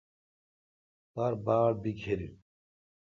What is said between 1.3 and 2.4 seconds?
باڑ بیکھر این۔